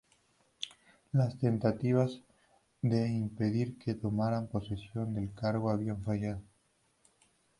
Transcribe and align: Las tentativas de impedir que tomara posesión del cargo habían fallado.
Las 1.11 1.37
tentativas 1.37 2.21
de 2.81 3.07
impedir 3.07 3.77
que 3.77 3.93
tomara 3.93 4.47
posesión 4.47 5.13
del 5.13 5.31
cargo 5.31 5.69
habían 5.69 6.01
fallado. 6.03 6.41